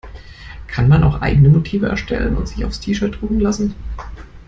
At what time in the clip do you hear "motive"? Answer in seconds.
1.49-1.85